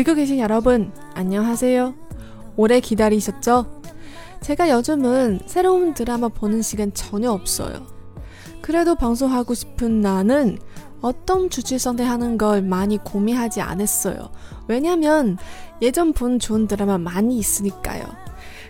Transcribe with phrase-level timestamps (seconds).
[0.00, 1.94] 듣고 계신 여러분, 안녕하세요.
[2.56, 3.82] 오래 기다리셨죠?
[4.40, 7.86] 제가 요즘은 새로운 드라마 보는 시간 전혀 없어요.
[8.62, 10.56] 그래도 방송하고 싶은 나는
[11.02, 14.30] 어떤 주제 선택하는 걸 많이 고민하지 않았어요.
[14.68, 15.36] 왜냐면
[15.82, 18.02] 예전 본 좋은 드라마 많이 있으니까요.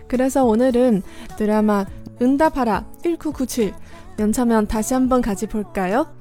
[0.08, 1.02] 그래서 오늘은
[1.36, 1.86] 드라마
[2.20, 3.72] 응답하라 1997
[4.18, 6.12] 연차면 다시 한번 같이 볼까요?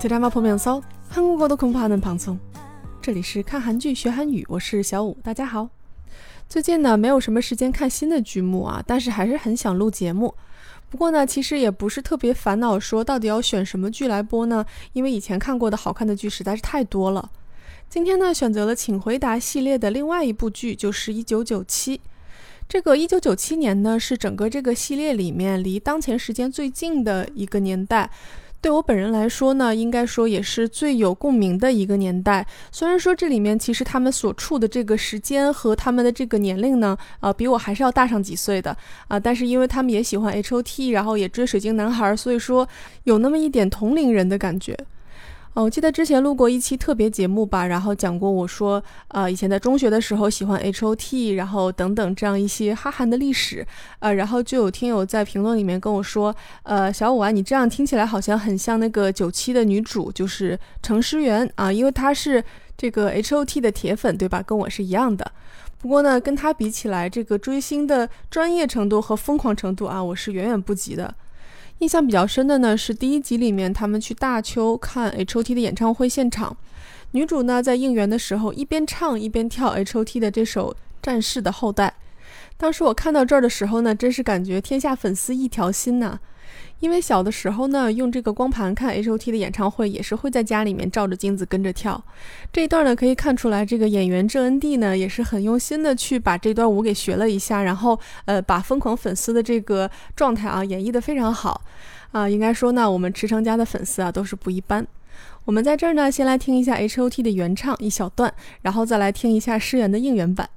[0.00, 2.40] 드라마 보면서 한국어도 공부하는 방송.
[3.00, 5.68] 这里是看韩剧学韩语，我是小五，大家好。
[6.48, 10.34] 最近呢，没有什么时间看新的剧目啊，但是还是很想录节目。
[10.90, 14.64] 不过呢，其实也不是特别烦恼，说到底要选什么剧来播呢？
[14.92, 17.30] 因为以前看过的好看的剧实在是太多了。
[17.88, 21.98] 今天呢，选择了《请回答》系列的另外一部剧，就是《一九九七》。
[22.68, 28.10] 这个一九九七年呢，是整个这个系列里面离当前时间最近的一个年代。
[28.60, 32.44] 对我本人来说呢，应该说也是最有共鸣的一个年代。
[32.72, 42.68] 虽然说这里面其实他们所处的这个时间和他们的这个年龄呢，啊，比我还是要大上几岁的啊，但是因为他们也喜欢 H O T，然后也追水晶男孩，所以说
[43.04, 44.76] 有那么一点同龄人的感觉。
[45.54, 53.66] 哦，我记得之前录过一期特别节目吧，然后讲过我说，呃，以前在中学的时候喜欢 H O T，然后等等这样一些哈韩的历史，
[53.98, 56.32] 呃，然后就有听友在评论里面跟我说，
[56.62, 62.44] 呃，小五啊，你这样听起来好像很像那个九七的女主，就是程诗媛啊，因为她是
[62.76, 64.40] 这个 H O T 的铁粉，对吧？
[64.40, 65.32] 跟我是一样的。
[65.80, 71.12] 不过呢，跟她比起来，这个追星的专业程度和疯狂程度啊，我是远远不及的。
[71.78, 76.56] 印象比较深的呢是第一集里面他们去大邱看 H O T 的演唱会现场，
[77.12, 81.86] 女主呢在应援的时候一边唱一边跳 H O T 的这首《战士的后代》。
[82.56, 86.18] 当时我看到这儿的时候呢，真是感觉天下粉丝一条心呐。
[86.80, 92.02] 因为小的时候呢，用这个光盘看 H O T 的演唱会，也是会在家里面照着镜子跟着跳。
[92.52, 101.60] 这一段呢，可以看出来，这个演员郑恩地呢，也是很用心的去把这段舞给学了一下，然后呃，把疯狂粉丝的这个状态啊演绎的非常好
[102.12, 102.28] 啊。
[102.28, 104.86] 应该说呢，我们池成家的粉丝啊都是不一般。
[105.44, 110.48] 我们在这儿呢，先来听一下 H O T 的原唱一小段，然后再来听一下诗源的应援版。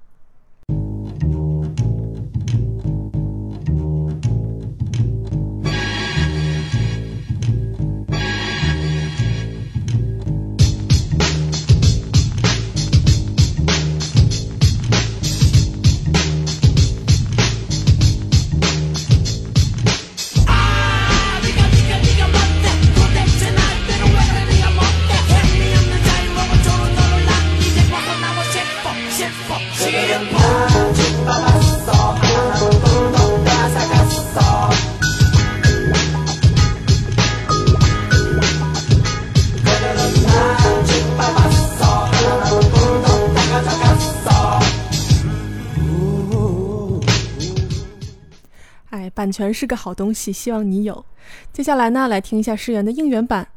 [49.22, 51.06] 版权是个好东西，希望你有。
[51.54, 53.48] 接下来呢，来听一下诗源的应援版。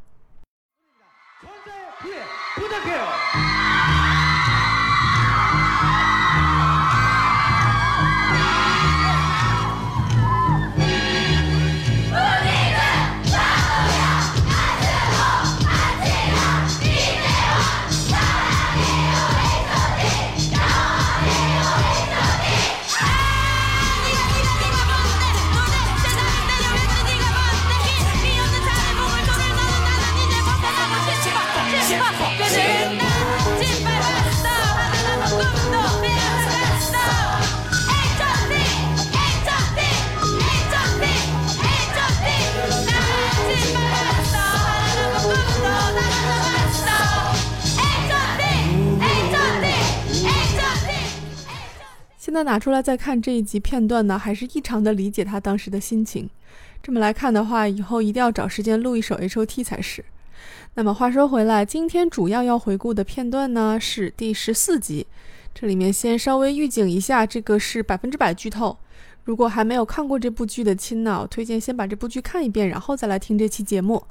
[52.44, 56.30] 拿出来再看这一集片段呢，还是异常的理解他当时的心情。
[56.82, 60.04] 这么来看的话，以后一定要找时间录一首 H O T 才是。
[60.74, 65.06] 那么话说回来，今天主要要回顾的片段呢是第十四集。
[65.54, 68.76] 这里面先稍微预警一下，这个是百分之百剧透。
[69.22, 74.04] 如果还没有看过这部剧的亲呢，我推荐先把这部剧看一遍，然后再来听这期节目。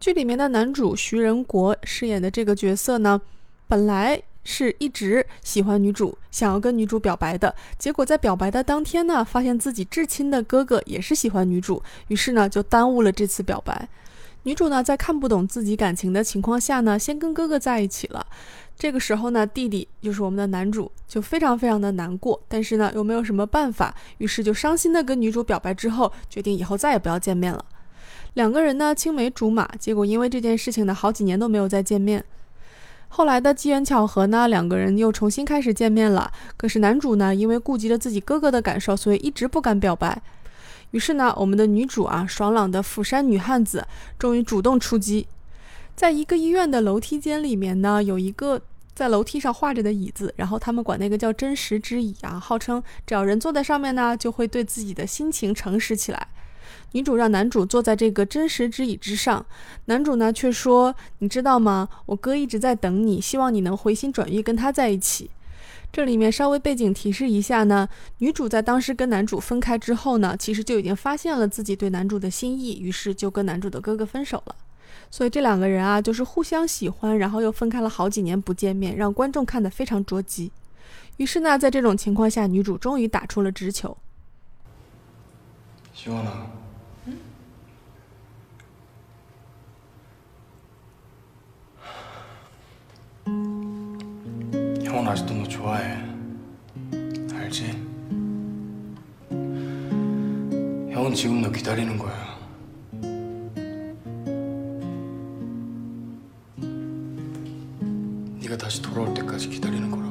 [0.00, 3.20] 剧里面的男主徐仁国饰演的这个角色呢，
[3.68, 7.54] 本来是一直喜欢女主，想要跟女主表白的。
[7.78, 13.88] 结果在表白的当天呢，发现自己至亲的哥哥也是喜欢女主，于是呢就耽误了这次表白。
[14.44, 18.26] 女主呢在看不懂自己感情的情况下呢，先跟哥哥在一起了。
[18.76, 27.64] 这个时候呢，弟弟就是我们的男主，就非常非常的难过，但是呢又没有什么办法，于是就伤心的跟女主表白之后，决定以后再也不要见面了。
[28.34, 32.24] 两个人呢青梅竹马，结果因为这件事情呢，好几年都没有再见面。
[33.14, 36.32] 后来的机缘巧合呢，两个人又重新开始见面了。
[36.56, 40.22] 可是男主呢，因为顾及了自己哥哥的感受，所以一直不敢表白。
[40.92, 43.86] 于是呢，我们的女主啊，爽朗的釜山女汉子，
[44.18, 45.26] 终于主动出击。
[45.94, 48.58] 在一个医院的楼梯间里面呢，有一个
[48.94, 56.28] 在楼梯上画着的椅子，然后他们管那个叫真实之椅啊，号称只要人坐在上面呢，就会对自己的心情诚实起来。
[56.92, 59.44] 女主让男主坐在这个真实之椅之上。
[59.86, 61.88] 男主呢却说你知道吗？
[62.06, 65.30] 我哥一直在等你希望你能回心转意跟他在一起。
[65.92, 67.86] 这里面稍微背景提示一下呢
[68.18, 74.56] 女主在当时跟男主分开之后呢其实就已经发现了自己对男主的心意于是就跟男主的哥哥分手了。
[75.10, 80.50] 所以这两个人啊就是互相喜欢然后又分开了好几年不见面让观众看得非常着急。
[81.18, 83.96] 于是呢在这种情况下女主终于打出了直球。
[85.92, 86.46] 希望呢？
[94.92, 95.96] 형은 아직도 너 좋아해.
[97.32, 97.64] 알지?
[100.92, 102.38] 형은 지금 너 기다리는 거야.
[108.42, 110.01] 네가 다시 돌아올 때까지 기다리는 거라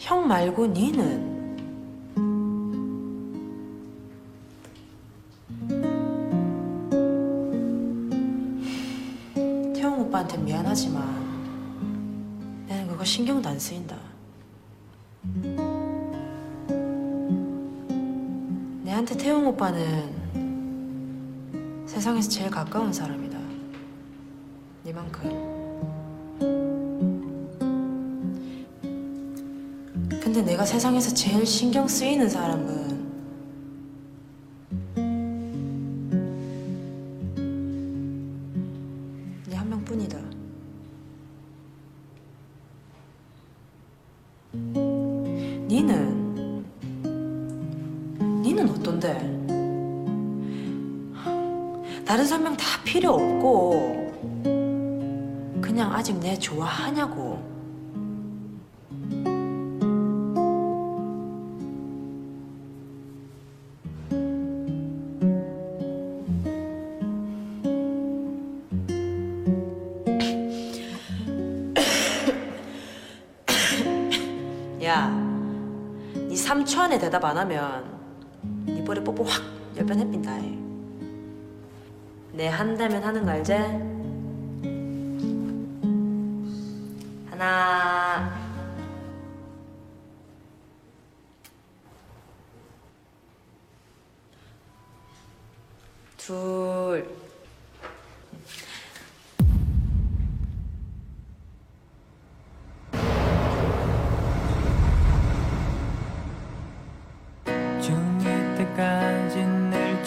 [0.00, 1.30] 형 말고 니는
[9.74, 11.04] 태용 오빠한테 미안하지만
[12.66, 13.98] 나는 그거 신경도 안 쓰인다.
[18.82, 20.18] 내한테 태용 오빠는
[21.86, 23.29] 세상에서 제일 가까운 사람이다.
[30.40, 33.10] 근데 내가 세상에서 제일 신경 쓰이는 사람은
[39.46, 40.18] 니한 명뿐이다.
[45.68, 46.64] 니는
[48.42, 49.18] 니는 어떤데?
[52.06, 54.10] 다른 설명 다 필요 없고
[55.60, 57.59] 그냥 아직 내 좋아하냐고.
[77.00, 77.98] 대답 안 하면
[78.66, 79.42] 니 볼에 뽀뽀 확
[79.74, 80.36] 열변 해빈다.
[82.32, 83.52] 내 한다면 하는 거 알지?
[87.30, 88.30] 하나,
[96.18, 96.59] 둘.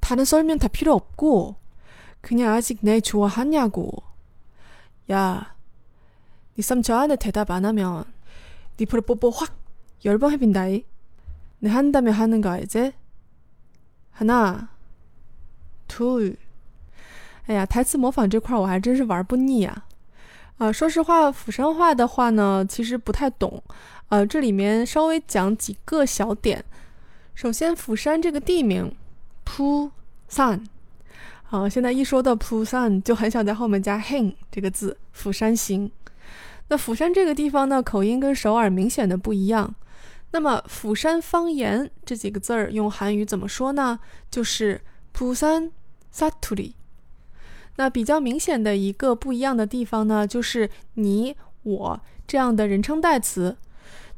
[0.00, 1.56] 다른 설명 다 필요 없고
[2.22, 3.92] 그냥 아직 내 좋아하냐고.
[5.10, 5.54] 야,
[6.54, 8.04] 네 삼촌 안에 대답 안 하면
[8.78, 9.61] 네 프로 뽀뽀 확
[10.03, 10.83] 열번 해빈다이.
[11.59, 12.93] 내 한다면 하는 거 알지?
[14.11, 14.69] 하나,
[15.87, 16.37] 둘.
[17.47, 19.85] 哎呀，台词模仿这块儿我还真是玩不腻啊！
[20.57, 23.63] 啊、说实话，釜山话的话呢，其实不太懂。
[24.09, 26.63] 呃，这里面稍微讲几个小点。
[27.33, 28.93] 首先，釜山这个地名，
[29.45, 29.91] 釜
[30.27, 30.63] 山，
[31.49, 35.89] 啊，现在一说到釜山，就很想在后面加 “hin” 这个字，釜山行。
[36.67, 39.73] 那釜山这个地方呢，口音跟首尔明显的不一样。
[40.31, 43.99] 那么釜山方言这几个字儿用韩语怎么说呢？
[44.29, 44.81] 就是
[45.13, 45.71] 釜山
[46.13, 46.73] 사투리。
[47.77, 53.55] 那比较明显的一个不一样的地方呢，就是你、我这样的人称代词。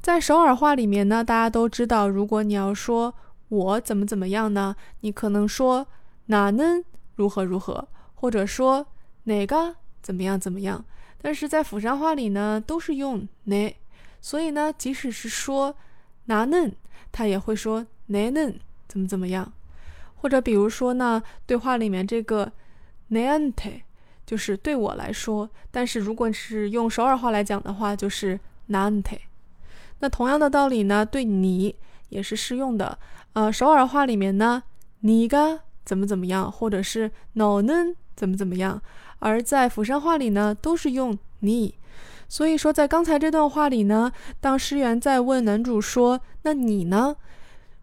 [0.02, 3.14] 在首尔话里面呢，大家都知道，如果你要说
[3.50, 5.86] 我怎么怎么样呢，你可能说
[6.28, 6.84] 哪能
[7.16, 8.88] 如何如何，或者说
[9.26, 10.84] 哪个怎么样怎么样。
[11.22, 13.76] 但是在釜山话里呢，都是用哪，
[14.22, 15.76] 所以呢，即使是说
[16.27, 16.73] 哪嫩，
[17.13, 18.55] 他也会说哪能
[18.89, 19.53] 怎么怎么样。
[20.17, 22.51] 或者比如说呢，对话里面这个
[23.11, 23.83] nante
[24.25, 28.41] 就是对我来说，但是如果是用首尔话来讲的话，就是
[28.71, 29.19] nante。
[30.01, 31.77] 那同样的道理呢，对你
[32.09, 32.99] 也是适用的。
[33.35, 34.63] 呃，首尔话里面呢，
[35.01, 38.81] 你个怎么怎么样，或者是 no 能怎么怎么样，
[39.19, 41.75] 而在釜山话里呢，都是用你。
[42.28, 47.16] 所以说，在刚才这段话里呢，当诗媛在问男主说：“那你呢？”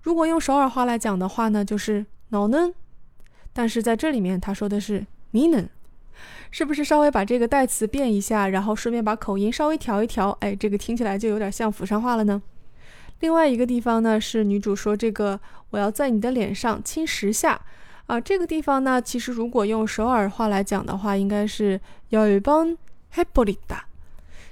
[0.03, 2.73] 如果用首尔话来讲的话呢，就是 no 能。
[3.53, 5.69] 但是在这里面，他说的是你能，
[6.53, 10.31] 是不是稍微把这个代词变一下，然后顺便把口音稍微调一调？
[10.41, 12.41] 哎，这个听起来就有点像釜山话了呢。
[13.21, 17.61] 另外一个地方呢，是女主说这个我要在你的脸上亲十下
[18.07, 18.21] 啊。
[18.21, 23.81] 这个地方呢，其实如果用首尔话来讲的话，应该是열번해버리다。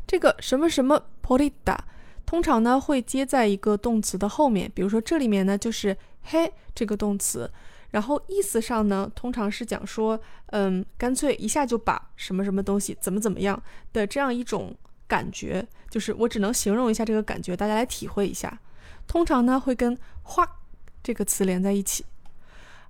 [0.10, 1.78] 这个什么什么 polita
[2.26, 7.48] 通常呢会接在一个动词的后面，比如说这里面呢就是嘿这个动词，
[7.92, 13.62] 然后意思上呢通常是讲说，嗯，干脆一下就把什么什么东西怎么怎么样
[13.94, 14.76] 的这样一种
[15.08, 18.60] 感觉，就是我只能形容一下这个感觉，大家来体会一下。
[19.06, 20.58] 通常呢会跟画
[21.04, 22.04] 这个词连在一起，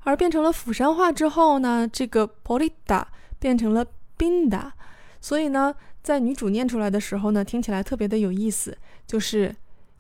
[0.06, 3.04] 而变成了釜山话之后呢，这个 polita
[3.40, 3.86] 变成了
[4.18, 4.72] binda，
[5.20, 5.76] 所以呢。
[6.03, 9.55] 在女主念出来的时候呢，听起来特别的有意思，就是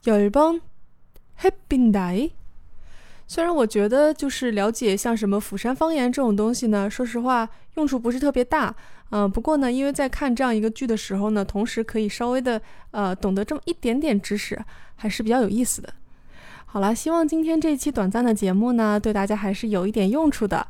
[0.04, 2.30] 열번해빈다。
[3.26, 8.74] 虽然我觉得就是了解像什么釜山方言这种东西呢，说实话用处不是特别大，
[9.10, 14.62] 嗯、不过呢，因为在看这样一个剧的时候呢，同时可以稍微的呃懂得这么一点点知识，
[14.96, 15.94] 还是比较有意思的。
[16.66, 20.66] 好了，希望今天这一期短暂的节目呢，对大家还是有一点用处的。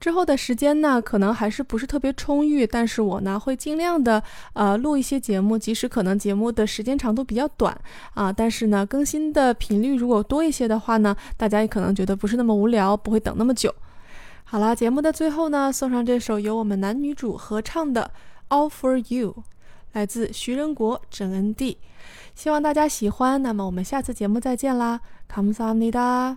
[0.00, 7.78] 之后的时间呢，可能还是不是特别充裕，但是我呢会尽量的呃录一些节目，即使可能节目的时间长度比较短
[8.14, 13.74] 啊，但是呢更新的频率如果多一些的话呢，大家也可能觉得不是那么无聊，不会等那么久。
[14.44, 18.10] 好了，节目的最后呢，送上这首由我们男女主合唱的《
[18.54, 19.42] All for You》，
[19.92, 21.78] 来自徐仁国、郑恩地，
[22.34, 23.42] 希望大家喜欢。
[23.42, 25.00] 那么我们下次节目再见啦，
[25.32, 26.36] 감사합니다。